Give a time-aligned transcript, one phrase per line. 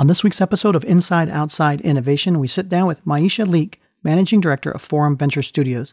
[0.00, 4.40] On this week's episode of Inside Outside Innovation, we sit down with Maisha Leek, Managing
[4.40, 5.92] Director of Forum Venture Studios.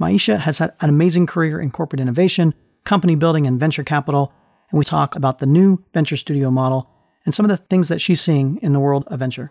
[0.00, 4.32] Maisha has had an amazing career in corporate innovation, company building, and venture capital,
[4.70, 6.88] and we talk about the new venture studio model
[7.26, 9.50] and some of the things that she's seeing in the world of venture.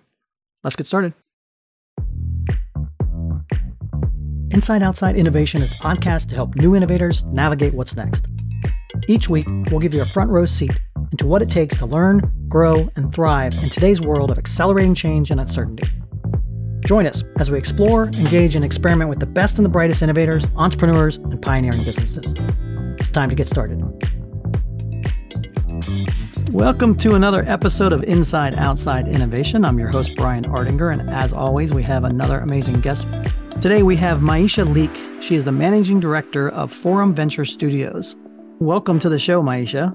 [0.64, 1.14] Let's get started.
[4.52, 8.28] Inside Outside Innovation is a podcast to help new innovators navigate what's next.
[9.10, 10.72] Each week, we'll give you a front row seat
[11.20, 15.32] into what it takes to learn, grow, and thrive in today's world of accelerating change
[15.32, 15.86] and uncertainty.
[16.86, 20.46] Join us as we explore, engage, and experiment with the best and the brightest innovators,
[20.56, 22.34] entrepreneurs, and pioneering businesses.
[22.98, 23.84] It's time to get started.
[26.54, 29.66] Welcome to another episode of Inside Outside Innovation.
[29.66, 33.06] I'm your host, Brian Ardinger, and as always, we have another amazing guest.
[33.60, 35.22] Today we have Maisha Leek.
[35.22, 38.16] She is the managing director of Forum Venture Studios.
[38.60, 39.94] Welcome to the show, Maisha.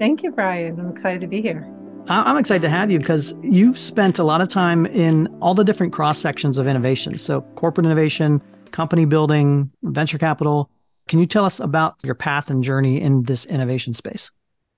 [0.00, 0.80] Thank you, Brian.
[0.80, 1.70] I'm excited to be here.
[2.08, 5.62] I'm excited to have you because you've spent a lot of time in all the
[5.62, 7.18] different cross sections of innovation.
[7.18, 8.40] So, corporate innovation,
[8.70, 10.70] company building, venture capital.
[11.06, 14.30] Can you tell us about your path and journey in this innovation space?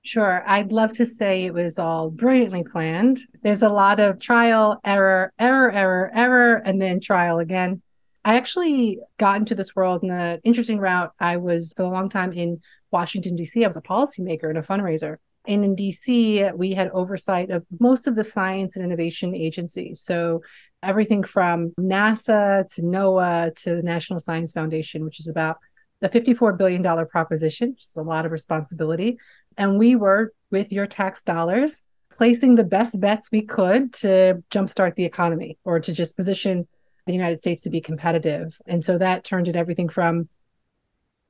[0.03, 0.43] Sure.
[0.45, 3.21] I'd love to say it was all brilliantly planned.
[3.45, 7.81] There's a lot of trial, error, error, error, error, and then trial again.
[8.25, 11.13] I actually got into this world in an interesting route.
[11.21, 12.61] I was for a long time in
[12.93, 13.65] Washington, D.C.
[13.65, 15.17] I was a policymaker and a fundraiser.
[15.45, 20.01] And in DC, we had oversight of most of the science and innovation agencies.
[20.01, 20.43] So
[20.83, 25.59] everything from NASA to NOAA to the National Science Foundation, which is about
[26.01, 29.19] the $54 billion proposition, which is a lot of responsibility.
[29.57, 34.95] And we were, with your tax dollars, placing the best bets we could to jumpstart
[34.95, 36.69] the economy or to just position
[37.07, 38.59] the United States to be competitive.
[38.67, 40.29] And so that turned in everything from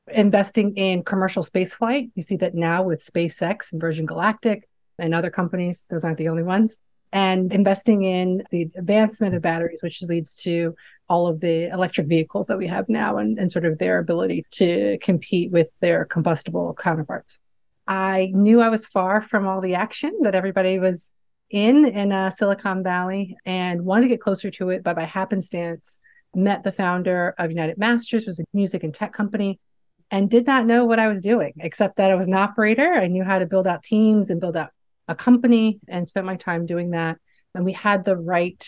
[0.08, 2.10] investing in commercial spaceflight.
[2.14, 5.86] You see that now with SpaceX and Virgin Galactic and other companies.
[5.90, 6.76] Those aren't the only ones.
[7.12, 10.74] And investing in the advancement of batteries, which leads to
[11.08, 14.46] all of the electric vehicles that we have now and, and sort of their ability
[14.52, 17.38] to compete with their combustible counterparts.
[17.86, 21.10] I knew I was far from all the action that everybody was
[21.50, 25.98] in in uh, Silicon Valley and wanted to get closer to it, but by happenstance,
[26.34, 29.60] met the founder of United Masters, was a music and tech company,
[30.12, 32.92] and did not know what I was doing, except that I was an operator.
[32.92, 34.70] I knew how to build out teams and build out
[35.08, 37.18] a company and spent my time doing that.
[37.54, 38.62] And we had the right,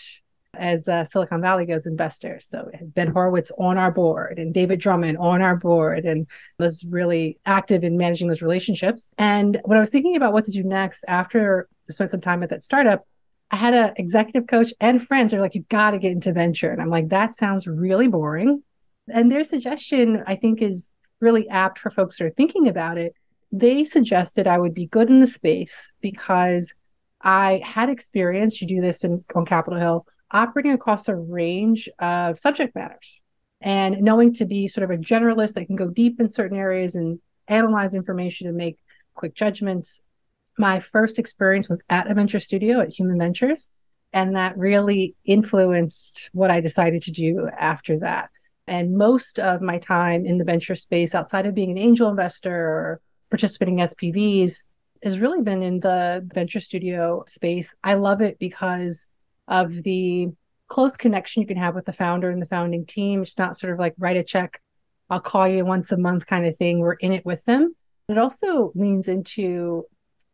[0.55, 2.47] as uh, Silicon Valley goes, investors.
[2.49, 6.25] So Ben Horowitz on our board and David Drummond on our board and
[6.57, 9.09] was really active in managing those relationships.
[9.19, 12.41] And when I was thinking about what to do next after I spent some time
[12.41, 13.05] at that startup,
[13.51, 16.71] I had an executive coach and friends are like, you've got to get into venture.
[16.71, 18.63] And I'm like, that sounds really boring.
[19.07, 20.89] And their suggestion, I think, is
[21.19, 23.15] really apt for folks that are thinking about it.
[23.51, 26.73] They suggested I would be good in the space because
[27.21, 32.37] I had experience, you do this in, on Capitol Hill, operating across a range of
[32.37, 33.21] subject matters
[33.61, 36.95] and knowing to be sort of a generalist that can go deep in certain areas
[36.95, 38.77] and analyze information and make
[39.13, 40.03] quick judgments.
[40.57, 43.67] My first experience was at a venture studio at Human Ventures,
[44.13, 48.29] and that really influenced what I decided to do after that.
[48.67, 52.55] And most of my time in the venture space, outside of being an angel investor
[52.55, 54.63] or participating in SPVs,
[55.03, 57.75] has really been in the venture studio space.
[57.83, 59.05] I love it because
[59.47, 60.29] of the
[60.67, 63.21] close connection you can have with the founder and the founding team.
[63.21, 64.59] It's not sort of like write a check,
[65.09, 66.79] I'll call you once a month kind of thing.
[66.79, 67.75] We're in it with them.
[68.09, 69.85] It also leans into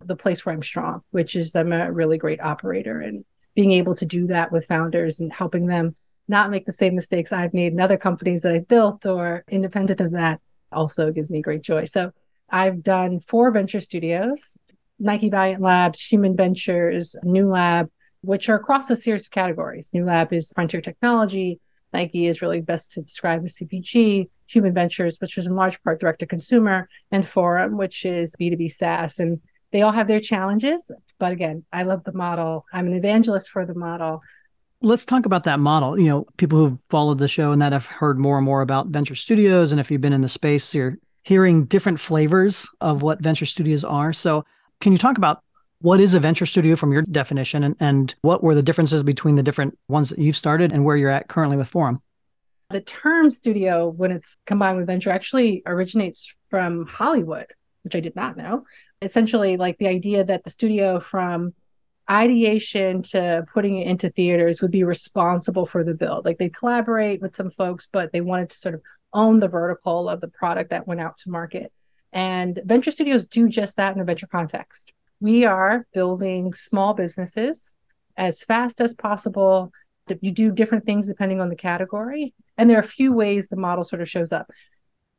[0.04, 3.26] the place where I'm strong, which is I'm a really great operator and
[3.56, 5.96] being able to do that with founders and helping them
[6.32, 10.02] not make the same mistakes I've made in other companies that I've built or independent
[10.02, 11.86] of that also gives me great joy.
[11.86, 12.12] So
[12.50, 14.58] I've done four venture studios,
[14.98, 17.92] Nike Valiant Labs, Human Ventures, New Lab,
[18.22, 19.90] which are across a series of categories.
[19.94, 21.60] New Lab is frontier technology.
[21.94, 26.00] Nike is really best to describe as CPG, Human Ventures, which was in large part
[26.00, 29.20] direct to consumer, and Forum, which is B2B SaaS.
[29.20, 29.42] And
[29.72, 30.92] they all have their challenges.
[31.20, 32.66] But again, I love the model.
[32.72, 34.22] I'm an evangelist for the model
[34.82, 35.98] let's talk about that model.
[35.98, 38.88] You know, people who've followed the show and that have heard more and more about
[38.88, 39.72] venture studios.
[39.72, 43.84] And if you've been in the space, you're hearing different flavors of what venture studios
[43.84, 44.12] are.
[44.14, 44.44] So,
[44.80, 45.44] can you talk about
[45.82, 49.36] what is a venture studio from your definition and, and what were the differences between
[49.36, 52.02] the different ones that you've started and where you're at currently with Forum?
[52.72, 57.48] The term studio, when it's combined with venture, actually originates from Hollywood,
[57.84, 58.66] which I did not know.
[59.02, 61.54] Essentially, like the idea that the studio from
[62.10, 66.26] ideation to putting it into theaters would be responsible for the build.
[66.26, 68.82] Like they collaborate with some folks, but they wanted to sort of
[69.14, 71.72] own the vertical of the product that went out to market.
[72.14, 74.94] And venture studios do just that in a venture context.
[75.20, 77.74] We are building small businesses
[78.18, 79.72] as fast as possible.
[80.20, 82.34] You do different things depending on the category.
[82.58, 84.52] And there are a few ways the model sort of shows up.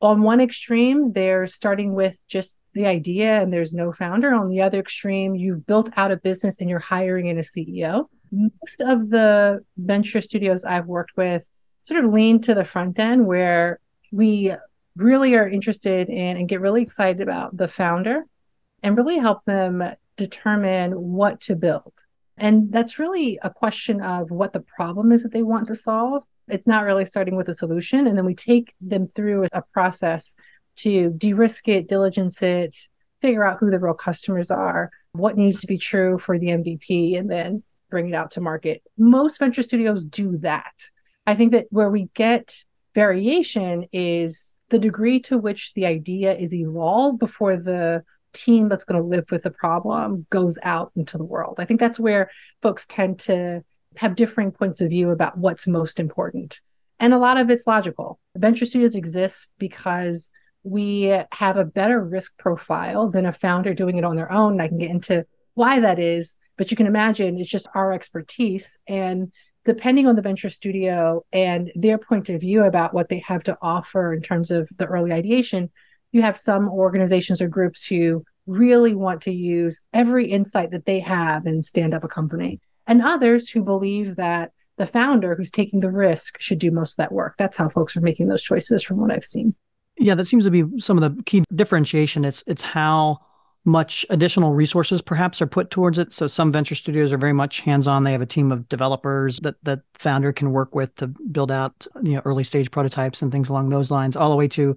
[0.02, 4.34] On one extreme, they're starting with just the idea and there's no founder.
[4.34, 8.06] On the other extreme, you've built out a business and you're hiring in a CEO.
[8.32, 11.48] Most of the venture studios I've worked with
[11.84, 13.78] sort of lean to the front end where
[14.10, 14.52] we
[14.96, 18.24] really are interested in and get really excited about the founder
[18.82, 19.82] and really help them
[20.16, 21.92] determine what to build.
[22.36, 26.24] And that's really a question of what the problem is that they want to solve.
[26.48, 28.06] It's not really starting with a solution.
[28.06, 30.34] And then we take them through a process
[30.76, 32.76] to de risk it, diligence it,
[33.20, 37.18] figure out who the real customers are, what needs to be true for the MVP,
[37.18, 38.82] and then bring it out to market.
[38.98, 40.72] Most venture studios do that.
[41.26, 42.56] I think that where we get
[42.94, 48.02] variation is the degree to which the idea is evolved before the
[48.32, 51.56] team that's going to live with the problem goes out into the world.
[51.58, 52.30] I think that's where
[52.62, 53.62] folks tend to
[53.96, 56.60] have differing points of view about what's most important.
[56.98, 58.20] And a lot of it's logical.
[58.36, 60.30] Venture studios exist because
[60.62, 64.60] we have a better risk profile than a founder doing it on their own.
[64.60, 68.78] I can get into why that is, but you can imagine it's just our expertise.
[68.86, 69.32] And
[69.64, 73.58] depending on the venture studio and their point of view about what they have to
[73.60, 75.70] offer in terms of the early ideation,
[76.12, 81.00] you have some organizations or groups who really want to use every insight that they
[81.00, 85.80] have and stand up a company, and others who believe that the founder who's taking
[85.80, 87.34] the risk should do most of that work.
[87.38, 89.54] That's how folks are making those choices from what I've seen.
[89.98, 92.24] Yeah, that seems to be some of the key differentiation.
[92.24, 93.20] It's it's how
[93.64, 96.12] much additional resources perhaps are put towards it.
[96.12, 98.02] So some venture studios are very much hands-on.
[98.02, 101.86] They have a team of developers that that founder can work with to build out
[102.02, 104.76] you know early stage prototypes and things along those lines, all the way to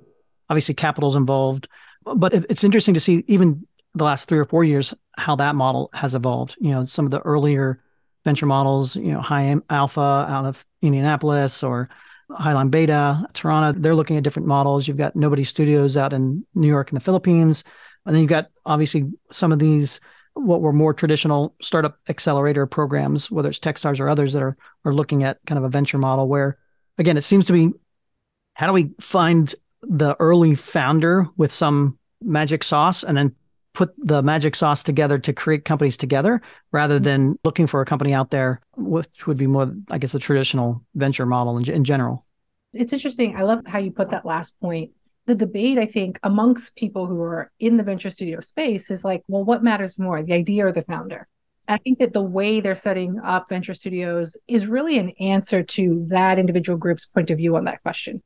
[0.49, 1.67] obviously capital's involved.
[2.03, 3.65] But it's interesting to see even
[3.95, 6.55] the last three or four years how that model has evolved.
[6.59, 7.81] You know, some of the earlier
[8.25, 11.89] venture models, you know, High Alpha out of Indianapolis or
[12.29, 14.87] Highline Beta, Toronto, they're looking at different models.
[14.87, 17.63] You've got Nobody Studios out in New York and the Philippines.
[18.05, 20.01] And then you've got obviously some of these
[20.33, 24.93] what were more traditional startup accelerator programs, whether it's Techstars or others that are are
[24.93, 26.57] looking at kind of a venture model where
[26.97, 27.71] again it seems to be
[28.55, 33.35] how do we find the early founder with some magic sauce and then
[33.75, 36.41] put the magic sauce together to create companies together
[36.71, 40.19] rather than looking for a company out there which would be more i guess the
[40.19, 42.25] traditional venture model in, in general
[42.73, 44.91] it's interesting i love how you put that last point
[45.25, 49.23] the debate i think amongst people who are in the venture studio space is like
[49.27, 51.27] well what matters more the idea or the founder
[51.67, 56.05] I think that the way they're setting up venture studios is really an answer to
[56.09, 58.21] that individual group's point of view on that question.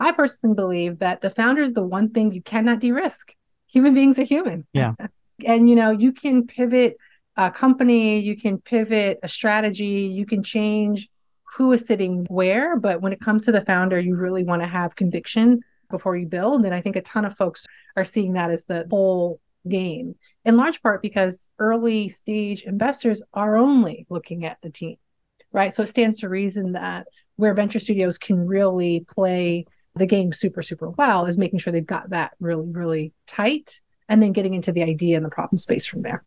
[0.00, 3.34] I personally believe that the founder is the one thing you cannot de-risk.
[3.72, 4.66] Human beings are human.
[4.72, 4.94] Yeah.
[5.46, 6.96] and you know, you can pivot
[7.36, 11.08] a company, you can pivot a strategy, you can change
[11.56, 14.68] who is sitting where, but when it comes to the founder, you really want to
[14.68, 15.60] have conviction
[15.90, 16.64] before you build.
[16.64, 17.66] And I think a ton of folks
[17.96, 20.14] are seeing that as the whole game,
[20.44, 24.96] in large part because early stage investors are only looking at the team,
[25.52, 25.74] right?
[25.74, 30.62] So it stands to reason that where venture studios can really play the game super,
[30.62, 34.72] super well is making sure they've got that really, really tight and then getting into
[34.72, 36.24] the idea and the problem space from there.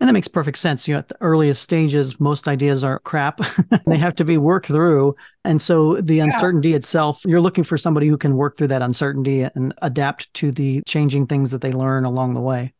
[0.00, 0.86] And that makes perfect sense.
[0.86, 3.40] You know, at the earliest stages, most ideas are crap.
[3.86, 5.16] they have to be worked through.
[5.44, 6.24] And so the yeah.
[6.24, 10.52] uncertainty itself, you're looking for somebody who can work through that uncertainty and adapt to
[10.52, 12.74] the changing things that they learn along the way.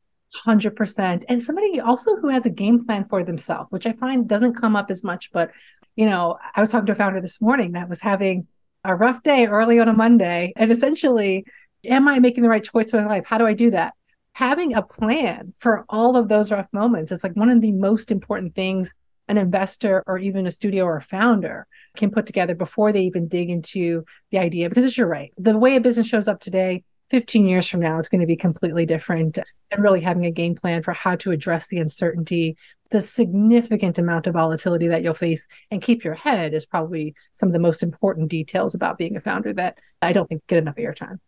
[0.44, 1.24] 100%.
[1.28, 4.76] And somebody also who has a game plan for themselves, which I find doesn't come
[4.76, 5.32] up as much.
[5.32, 5.50] But,
[5.96, 8.46] you know, I was talking to a founder this morning that was having
[8.88, 10.52] a rough day early on a Monday.
[10.56, 11.44] And essentially,
[11.84, 13.24] am I making the right choice for my life?
[13.26, 13.92] How do I do that?
[14.32, 18.10] Having a plan for all of those rough moments is like one of the most
[18.10, 18.92] important things
[19.28, 21.66] an investor or even a studio or a founder
[21.98, 24.70] can put together before they even dig into the idea.
[24.70, 28.08] Because you're right, the way a business shows up today 15 years from now, it's
[28.08, 29.38] going to be completely different.
[29.70, 32.56] And really having a game plan for how to address the uncertainty,
[32.90, 37.48] the significant amount of volatility that you'll face, and keep your head is probably some
[37.48, 40.76] of the most important details about being a founder that I don't think get enough
[40.76, 41.18] airtime.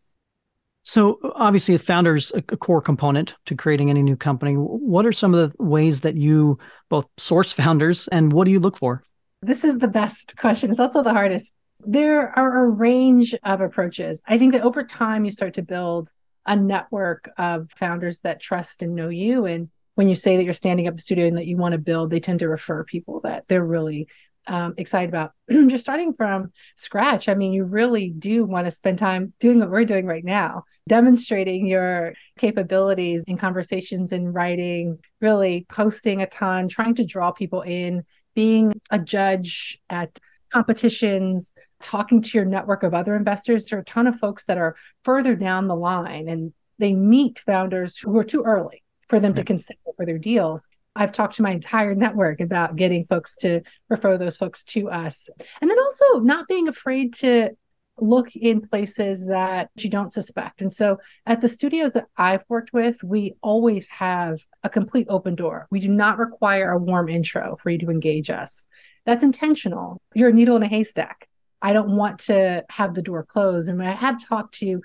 [0.82, 4.54] So, obviously, a founder's a core component to creating any new company.
[4.54, 8.60] What are some of the ways that you both source founders and what do you
[8.60, 9.02] look for?
[9.42, 10.70] This is the best question.
[10.70, 11.54] It's also the hardest.
[11.80, 14.22] There are a range of approaches.
[14.26, 16.10] I think that over time, you start to build
[16.46, 19.44] a network of founders that trust and know you.
[19.44, 21.78] And when you say that you're standing up a studio and that you want to
[21.78, 24.08] build, they tend to refer people that they're really
[24.46, 25.32] um, excited about.
[25.50, 29.70] Just starting from scratch, I mean, you really do want to spend time doing what
[29.70, 36.68] we're doing right now, demonstrating your capabilities in conversations and writing, really posting a ton,
[36.68, 38.04] trying to draw people in
[38.34, 40.18] being a judge at
[40.52, 43.66] competitions, talking to your network of other investors.
[43.66, 47.38] There are a ton of folks that are further down the line and they meet
[47.40, 49.38] founders who are too early for them right.
[49.38, 50.66] to consider for their deals.
[50.96, 55.28] I've talked to my entire network about getting folks to refer those folks to us.
[55.60, 57.50] And then also not being afraid to
[57.98, 60.62] look in places that you don't suspect.
[60.62, 65.34] And so at the studios that I've worked with, we always have a complete open
[65.34, 65.66] door.
[65.70, 68.64] We do not require a warm intro for you to engage us.
[69.04, 70.00] That's intentional.
[70.14, 71.28] You're a needle in a haystack.
[71.62, 73.68] I don't want to have the door closed.
[73.68, 74.82] And I have talked to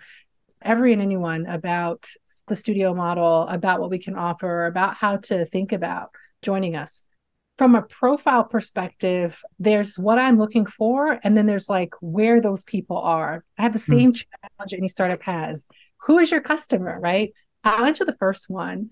[0.62, 2.06] every and anyone about
[2.48, 6.12] the studio model, about what we can offer, about how to think about
[6.42, 7.04] joining us
[7.58, 12.64] from a profile perspective, there's what I'm looking for, and then there's like where those
[12.64, 13.46] people are.
[13.58, 13.92] I have the hmm.
[13.92, 14.26] same mm.
[14.42, 15.66] challenge any startup has.
[16.06, 17.34] Who is your customer, right?
[17.64, 18.92] I'll answer the first one.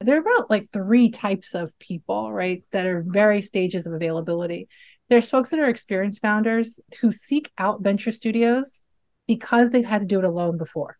[0.00, 4.68] There are about like three types of people, right, that are various stages of availability.
[5.08, 8.82] There's folks that are experienced founders who seek out venture studios
[9.26, 10.98] because they've had to do it alone before.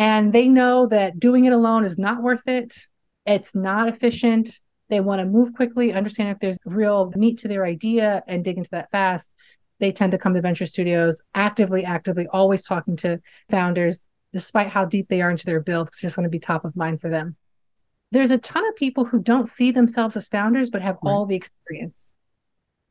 [0.00, 2.74] And they know that doing it alone is not worth it.
[3.26, 4.58] It's not efficient
[4.90, 8.58] they want to move quickly, understand if there's real meat to their idea and dig
[8.58, 9.32] into that fast.
[9.78, 14.84] They tend to come to venture studios actively, actively, always talking to founders, despite how
[14.84, 15.88] deep they are into their build.
[15.88, 17.36] It's just going to be top of mind for them.
[18.10, 21.10] There's a ton of people who don't see themselves as founders, but have right.
[21.10, 22.12] all the experience.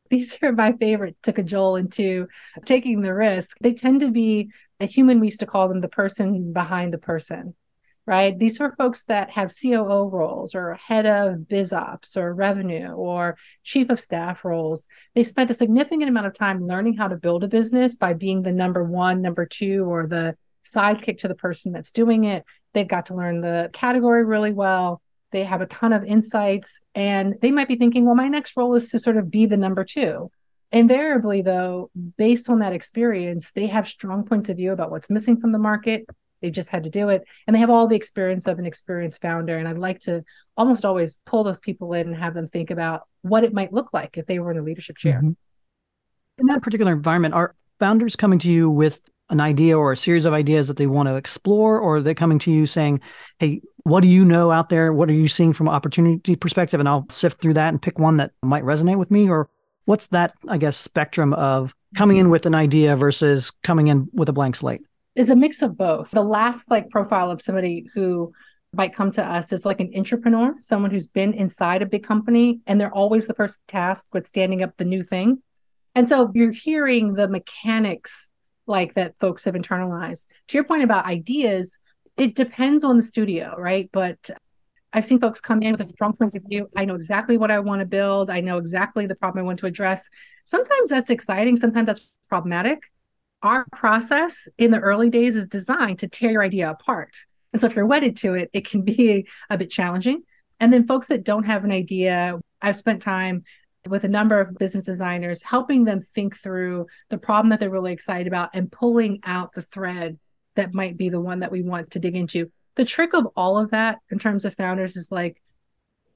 [0.10, 2.28] These are my favorite to cajole into
[2.66, 3.58] taking the risk.
[3.62, 6.98] They tend to be a human, we used to call them the person behind the
[6.98, 7.56] person
[8.10, 8.40] right?
[8.40, 13.38] These are folks that have COO roles or head of biz ops or revenue or
[13.64, 14.88] chief of staff roles.
[15.14, 18.42] They spent a significant amount of time learning how to build a business by being
[18.42, 22.46] the number one, number two, or the sidekick to the person that's doing it.
[22.74, 25.04] They've got to learn the category really well.
[25.32, 28.74] They have a ton of insights and they might be thinking, well, my next role
[28.74, 30.32] is to sort of be the number two.
[30.72, 35.40] Invariably, though, based on that experience, they have strong points of view about what's missing
[35.40, 36.06] from the market,
[36.42, 37.24] they just had to do it.
[37.48, 39.58] And they have all the experience of an experienced founder.
[39.58, 40.24] And I'd like to
[40.56, 43.90] almost always pull those people in and have them think about what it might look
[43.94, 45.18] like if they were in a leadership chair.
[45.18, 45.32] Mm-hmm.
[46.38, 50.26] In that particular environment, are founders coming to you with an idea or a series
[50.26, 53.02] of ideas that they want to explore, or are they coming to you saying,
[53.38, 54.94] Hey, what do you know out there?
[54.94, 56.80] What are you seeing from an opportunity perspective?
[56.80, 59.30] And I'll sift through that and pick one that might resonate with me.
[59.30, 59.50] Or
[59.90, 62.32] what's that, I guess, spectrum of coming in mm-hmm.
[62.32, 64.82] with an idea versus coming in with a blank slate?
[65.16, 66.12] is a mix of both.
[66.12, 68.32] The last like profile of somebody who
[68.74, 72.62] might come to us is like an entrepreneur, someone who's been inside a big company
[72.68, 75.42] and they're always the person tasked with standing up the new thing.
[75.96, 78.30] And so you're hearing the mechanics
[78.68, 80.26] like that folks have internalized.
[80.50, 81.80] To your point about ideas,
[82.16, 83.90] it depends on the studio, right?
[83.92, 84.30] But
[84.92, 86.70] I've seen folks come in with a strong point of view.
[86.76, 88.30] I know exactly what I want to build.
[88.30, 90.10] I know exactly the problem I want to address.
[90.46, 92.82] Sometimes that's exciting, sometimes that's problematic
[93.42, 97.16] our process in the early days is designed to tear your idea apart.
[97.54, 100.24] And so if you're wedded to it, it can be a bit challenging.
[100.60, 103.44] And then folks that don't have an idea, I've spent time
[103.88, 107.94] with a number of business designers helping them think through the problem that they're really
[107.94, 110.20] excited about and pulling out the thread
[110.56, 112.52] that might be the one that we want to dig into.
[112.80, 115.42] The trick of all of that in terms of founders is like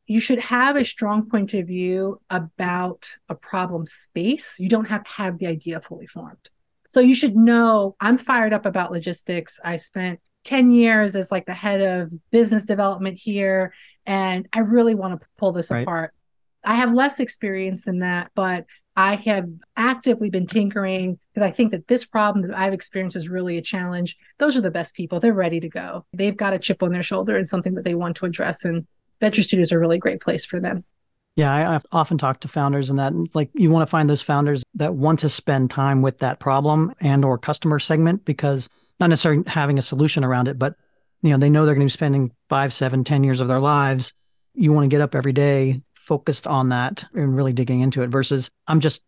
[0.08, 4.56] you should have a strong point of view about a problem space.
[4.60, 6.50] You don't have to have the idea fully formed.
[6.88, 9.60] So you should know I'm fired up about logistics.
[9.62, 13.74] I spent 10 years as like the head of business development here,
[14.06, 15.82] and I really want to pull this right.
[15.82, 16.14] apart.
[16.64, 21.72] I have less experience than that, but I have actively been tinkering because I think
[21.72, 24.18] that this problem that I've experienced is really a challenge.
[24.38, 25.20] Those are the best people.
[25.20, 26.06] They're ready to go.
[26.14, 28.66] They've got a chip on their shoulder and something that they want to address.
[28.66, 28.86] And
[29.20, 30.84] venture studios are a really great place for them.
[31.36, 34.22] Yeah, I, I've often talked to founders and that like you want to find those
[34.22, 38.70] founders that want to spend time with that problem and or customer segment because
[39.00, 40.76] not necessarily having a solution around it, but
[41.24, 43.60] you know, they know they're going to be spending five, seven, ten years of their
[43.60, 44.14] lives.
[44.54, 48.08] You want to get up every day focused on that and really digging into it
[48.08, 49.02] versus I'm just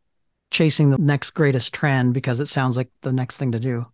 [0.51, 3.85] chasing the next greatest trend because it sounds like the next thing to do.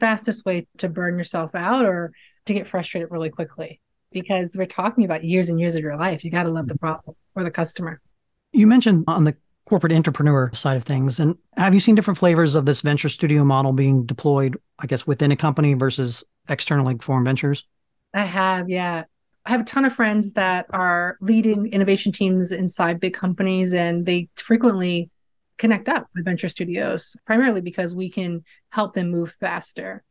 [0.00, 2.12] Fastest way to burn yourself out or
[2.46, 3.80] to get frustrated really quickly
[4.12, 6.24] because we're talking about years and years of your life.
[6.24, 8.00] You got to love the problem or the customer.
[8.52, 9.36] You mentioned on the
[9.66, 13.44] corporate entrepreneur side of things, and have you seen different flavors of this venture studio
[13.44, 17.64] model being deployed, I guess, within a company versus externally formed ventures?
[18.14, 19.04] I have, yeah.
[19.46, 24.04] I have a ton of friends that are leading innovation teams inside big companies, and
[24.04, 25.10] they frequently
[25.56, 30.02] connect up with venture studios, primarily because we can help them move faster.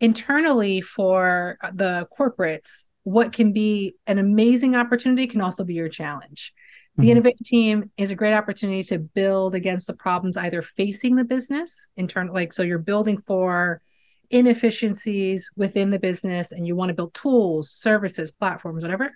[0.00, 6.52] Internally, for the corporates, what can be an amazing opportunity can also be your challenge.
[6.96, 7.10] The mm-hmm.
[7.10, 11.88] innovation team is a great opportunity to build against the problems either facing the business
[11.96, 13.82] in turn, like so you're building for
[14.30, 19.12] inefficiencies within the business and you want to build tools, services, platforms, whatever.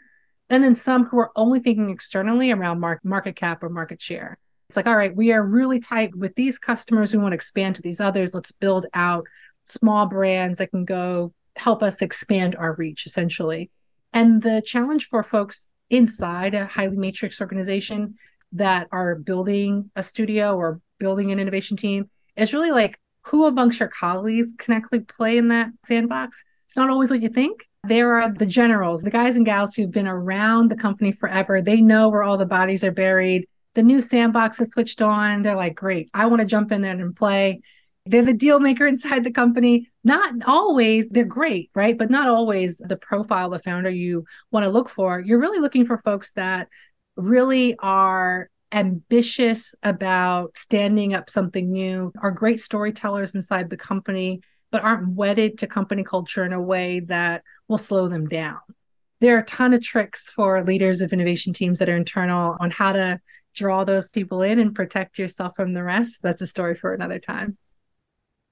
[0.50, 4.38] And then some who are only thinking externally around mark, market cap or market share.
[4.68, 7.12] It's like, all right, we are really tight with these customers.
[7.12, 8.34] We want to expand to these others.
[8.34, 9.26] Let's build out
[9.64, 13.70] small brands that can go help us expand our reach, essentially.
[14.12, 18.16] And the challenge for folks inside a highly matrix organization
[18.52, 23.80] that are building a studio or building an innovation team is really like who amongst
[23.80, 26.42] your colleagues can actually play in that sandbox.
[26.66, 27.60] It's not always what you think.
[27.84, 31.60] There are the generals, the guys and gals who've been around the company forever.
[31.60, 33.46] They know where all the bodies are buried.
[33.74, 35.42] The new sandbox is switched on.
[35.42, 37.60] They're like, great, I want to jump in there and play.
[38.06, 39.88] They're the deal maker inside the company.
[40.04, 41.96] Not always, they're great, right?
[41.96, 45.20] But not always the profile the founder you want to look for.
[45.20, 46.68] You're really looking for folks that
[47.16, 54.82] really are ambitious about standing up something new, are great storytellers inside the company, but
[54.82, 58.58] aren't wedded to company culture in a way that will slow them down.
[59.20, 62.70] There are a ton of tricks for leaders of innovation teams that are internal on
[62.70, 63.20] how to
[63.54, 66.22] draw those people in and protect yourself from the rest.
[66.22, 67.56] That's a story for another time.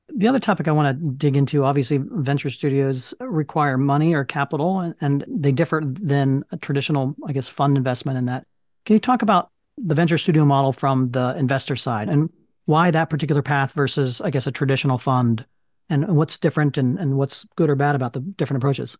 [0.08, 4.94] The other topic I want to dig into obviously, venture studios require money or capital,
[5.00, 8.46] and, they differ than a traditional, I guess, fund investment in that.
[8.84, 12.30] Can you talk about the venture studio model from the investor side and
[12.64, 15.46] why that particular path versus, I guess, a traditional fund
[15.88, 18.96] and what's different and, and what's good or bad about the different approaches?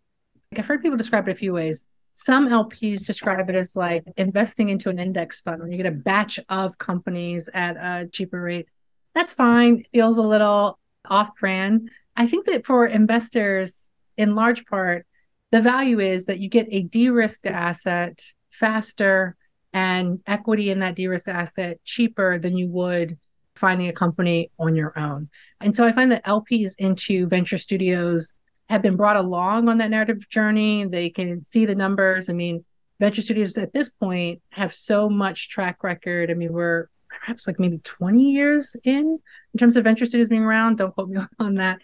[0.57, 1.85] I've heard people describe it a few ways.
[2.15, 5.91] Some LPs describe it as like investing into an index fund where you get a
[5.91, 8.69] batch of companies at a cheaper rate.
[9.15, 9.81] That's fine.
[9.81, 10.79] It feels a little
[11.09, 11.91] off brand.
[12.17, 15.07] I think that for investors, in large part,
[15.51, 19.37] the value is that you get a de risked asset faster
[19.77, 23.19] and equity in that de-risked asset cheaper than you would
[23.57, 25.29] finding a company on your own.
[25.61, 28.33] And so I find that LPs into venture studios
[28.71, 30.87] have been brought along on that narrative journey.
[30.87, 32.31] They can see the numbers.
[32.31, 32.65] I mean,
[33.01, 36.31] venture studios at this point have so much track record.
[36.31, 39.19] I mean, we're perhaps like maybe 20 years in
[39.53, 40.79] in terms of venture studios being around.
[40.79, 41.81] Don't quote me on that.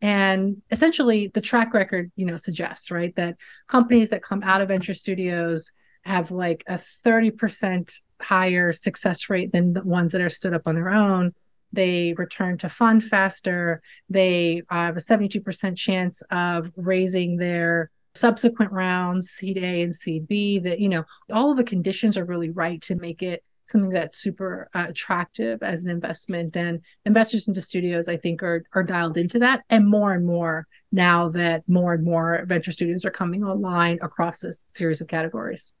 [0.00, 3.36] And essentially the track record, you know, suggests, right, that
[3.68, 5.72] companies that come out of venture studios
[6.06, 10.74] have like a 30% higher success rate than the ones that are stood up on
[10.74, 11.34] their own.
[11.72, 13.82] They return to fund faster.
[14.08, 20.58] They have a 72% chance of raising their subsequent rounds, seed A and seed B.
[20.58, 24.18] That, you know, all of the conditions are really right to make it something that's
[24.18, 26.56] super uh, attractive as an investment.
[26.56, 30.66] And investors into studios, I think, are are dialed into that, and more and more
[30.92, 35.72] now that more and more venture studios are coming online across a series of categories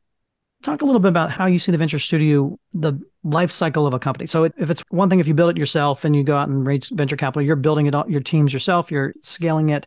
[0.62, 3.94] talk a little bit about how you see the venture studio, the life cycle of
[3.94, 4.26] a company.
[4.26, 6.66] So if it's one thing if you build it yourself and you go out and
[6.66, 9.86] raise venture capital, you're building it all, your teams yourself, you're scaling it.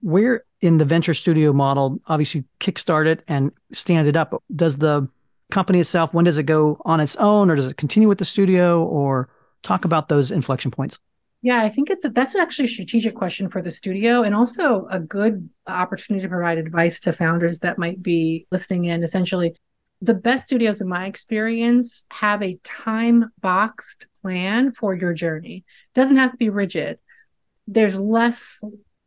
[0.00, 4.42] Where in the venture studio model, obviously kickstart it and stand it up.
[4.54, 5.08] Does the
[5.50, 8.24] company itself, when does it go on its own or does it continue with the
[8.24, 9.28] studio or
[9.62, 10.98] talk about those inflection points?
[11.40, 14.88] Yeah, I think it's a, that's actually a strategic question for the studio and also
[14.90, 19.04] a good opportunity to provide advice to founders that might be listening in.
[19.04, 19.54] Essentially,
[20.00, 25.64] the best studios in my experience have a time boxed plan for your journey.
[25.94, 26.98] It doesn't have to be rigid.
[27.66, 28.62] There's less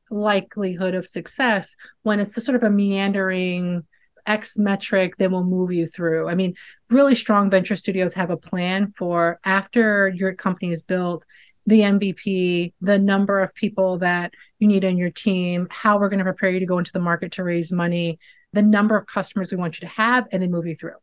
[0.09, 3.83] likelihood of success when it's sort of a meandering
[4.25, 6.27] x metric that will move you through.
[6.27, 6.55] I mean
[6.89, 11.23] really strong venture studios have a plan for after your company is built
[11.67, 16.17] the mvp the number of people that you need in your team how we're going
[16.17, 18.17] to prepare you to go into the market to raise money
[18.53, 20.95] the number of customers we want you to have, and then move you through.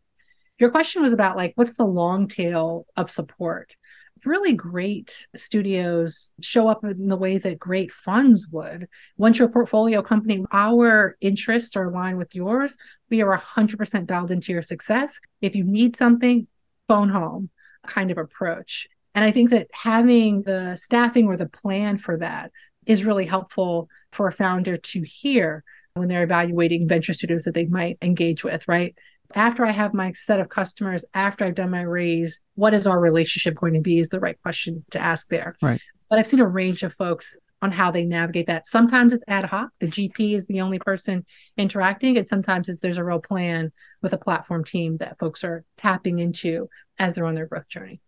[0.58, 3.76] Your question was about like, what's the long tail of support?
[4.24, 8.88] Really great studios show up in the way that great funds would.
[9.16, 12.76] Once you're portfolio company, our interests are aligned with yours.
[13.08, 15.20] We are 100% dialed into your success.
[15.40, 16.48] If you need something,
[16.88, 17.50] phone home
[17.86, 18.88] kind of approach.
[19.14, 22.50] And I think that having the staffing or the plan for that
[22.86, 25.62] is really helpful for a founder to hear
[25.98, 28.96] when they're evaluating venture studios that they might engage with, right?
[29.34, 32.98] After I have my set of customers, after I've done my raise, what is our
[32.98, 35.56] relationship going to be is the right question to ask there.
[35.60, 35.80] Right.
[36.08, 38.66] But I've seen a range of folks on how they navigate that.
[38.66, 39.70] Sometimes it's ad hoc.
[39.80, 44.18] The GP is the only person interacting, and sometimes there's a real plan with a
[44.18, 48.00] platform team that folks are tapping into as they're on their growth journey.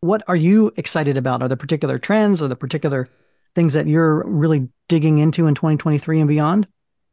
[0.00, 1.42] What are you excited about?
[1.42, 3.08] Are there particular trends or the particular
[3.54, 6.68] things that you're really digging into in 2023 and beyond?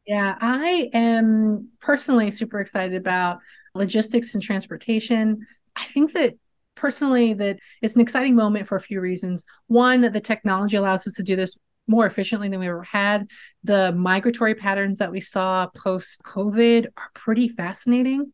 [0.07, 3.39] Yeah, I am personally super excited about
[3.73, 5.47] logistics and transportation.
[5.75, 6.35] I think that
[6.75, 9.45] personally that it's an exciting moment for a few reasons.
[9.67, 13.27] One, the technology allows us to do this more efficiently than we ever had.
[13.63, 18.31] The migratory patterns that we saw post COVID are pretty fascinating.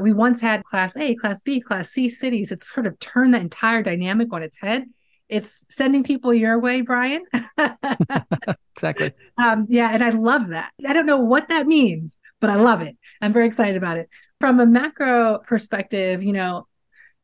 [0.00, 2.50] We once had class A, class B, class C cities.
[2.50, 4.86] It's sort of turned the entire dynamic on its head.
[5.32, 7.24] It's sending people your way, Brian.
[8.76, 9.14] exactly.
[9.38, 10.72] Um, yeah, and I love that.
[10.86, 12.98] I don't know what that means, but I love it.
[13.22, 14.10] I'm very excited about it.
[14.40, 16.66] From a macro perspective, you know,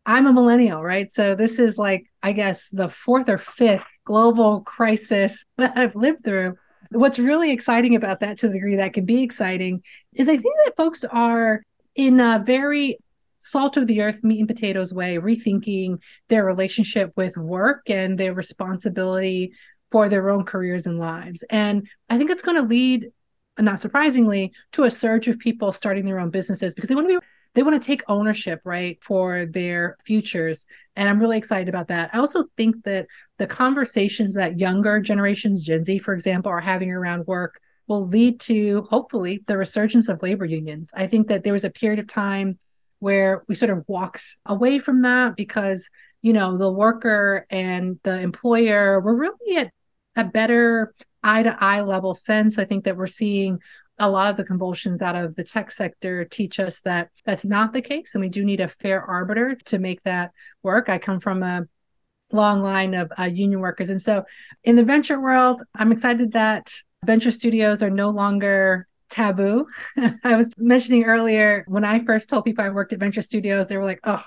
[0.07, 1.13] I'm a millennial, right?
[1.13, 6.25] So this is like, I guess, the fourth or fifth global crisis that I've lived
[6.25, 6.57] through.
[6.91, 9.83] What's really exciting about that, to the degree that can be exciting,
[10.15, 11.63] is I think that folks are
[11.95, 13.01] in a very
[13.51, 18.35] salt of the earth, meat and potatoes way, rethinking their relationship with work and their
[18.35, 19.53] responsibility
[19.91, 21.45] for their own careers and lives.
[21.51, 23.11] And I think it's going to lead,
[23.59, 27.21] not surprisingly, to a surge of people starting their own businesses because they want to
[27.21, 30.67] be they want to take ownership right for their futures.
[30.95, 32.11] And i'm really excited about that.
[32.13, 33.07] I also think that
[33.39, 38.39] the conversations that younger generations gen z for example are having around work will lead
[38.41, 40.93] to hopefully the resurgence of labor unions.
[40.95, 42.59] I think that there was a period of time
[43.01, 45.89] where we sort of walked away from that because
[46.23, 49.73] you know the worker and the employer were really at
[50.17, 52.59] a better eye to eye level sense.
[52.59, 53.61] I think that we're seeing
[53.99, 57.73] a lot of the convulsions out of the tech sector teach us that that's not
[57.73, 60.33] the case and we do need a fair arbiter to make that
[60.63, 60.89] work.
[60.89, 61.67] I come from a
[62.33, 64.25] long line of uh, union workers and so
[64.65, 66.73] in the venture world i'm excited that
[67.05, 69.67] venture studios are no longer taboo.
[70.25, 73.77] I was mentioning earlier when i first told people i worked at venture studios they
[73.77, 74.25] were like oh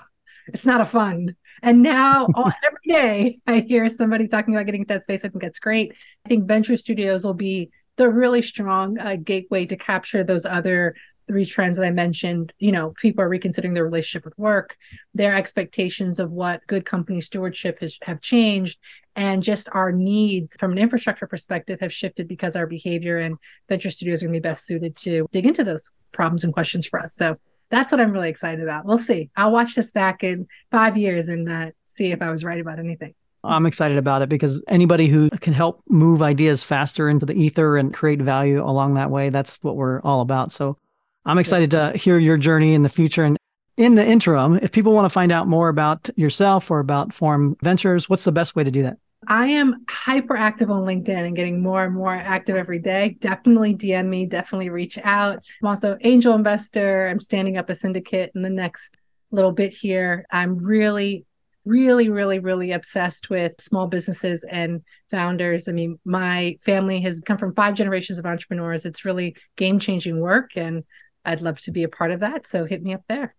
[0.48, 1.36] it's not a fund.
[1.62, 5.28] And now all, every day i hear somebody talking about getting into that space i
[5.28, 5.94] think that's great.
[6.24, 10.94] I think venture studios will be the really strong uh, gateway to capture those other
[11.26, 12.52] three trends that I mentioned.
[12.58, 14.76] You know, people are reconsidering their relationship with work,
[15.14, 18.78] their expectations of what good company stewardship has have changed,
[19.16, 23.36] and just our needs from an infrastructure perspective have shifted because our behavior and
[23.68, 26.86] venture studios are going to be best suited to dig into those problems and questions
[26.86, 27.14] for us.
[27.14, 27.36] So
[27.70, 28.84] that's what I'm really excited about.
[28.84, 29.30] We'll see.
[29.36, 32.78] I'll watch this back in five years and uh, see if I was right about
[32.78, 33.14] anything.
[33.44, 37.76] I'm excited about it because anybody who can help move ideas faster into the ether
[37.76, 40.52] and create value along that way, that's what we're all about.
[40.52, 40.78] So
[41.24, 43.24] I'm excited to hear your journey in the future.
[43.24, 43.36] And
[43.76, 47.56] in the interim, if people want to find out more about yourself or about Forum
[47.62, 48.98] Ventures, what's the best way to do that?
[49.28, 53.16] I am hyper active on LinkedIn and getting more and more active every day.
[53.20, 55.44] Definitely DM me, definitely reach out.
[55.62, 57.06] I'm also angel investor.
[57.06, 58.96] I'm standing up a syndicate in the next
[59.30, 60.26] little bit here.
[60.30, 61.24] I'm really
[61.64, 65.68] really, really, really obsessed with small businesses and founders.
[65.68, 68.84] I mean, my family has come from five generations of entrepreneurs.
[68.84, 70.84] It's really game changing work, and
[71.24, 72.46] I'd love to be a part of that.
[72.46, 73.34] So hit me up there.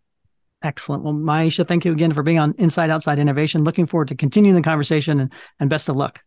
[0.62, 1.04] Excellent.
[1.04, 3.64] Well, Maisha, thank you again for being on Inside Outside Innovation.
[3.64, 6.22] Looking forward to continuing the conversation and, and best of luck.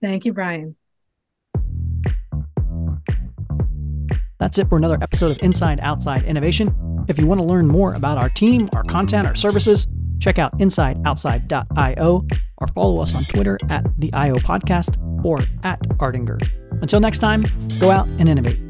[0.00, 0.76] Thank you, Brian.
[4.38, 7.04] That's it for another episode of Inside Outside Innovation.
[7.08, 9.86] If you want to learn more about our team, our content, our services,
[10.20, 12.26] Check out insideoutside.io
[12.58, 16.40] or follow us on Twitter at the IO Podcast or at Ardinger.
[16.82, 17.42] Until next time,
[17.80, 18.69] go out and innovate.